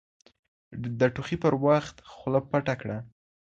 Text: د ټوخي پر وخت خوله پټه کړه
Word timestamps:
د 0.99 1.01
ټوخي 1.13 1.37
پر 1.43 1.53
وخت 1.65 1.95
خوله 2.13 2.39
پټه 2.51 2.75
کړه 2.81 2.97